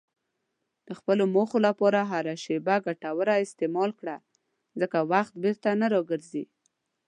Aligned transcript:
د 0.87 0.89
خپلو 0.99 1.23
موخو 1.35 1.57
لپاره 1.67 1.99
هره 2.11 2.33
شېبه 2.43 2.75
ګټوره 2.87 3.35
استعمال 3.45 3.91
کړه، 3.99 4.15
ځکه 4.79 4.97
وخت 5.11 5.33
بیرته 5.43 5.69
نه 5.81 5.87
راګرځي. 5.93 6.43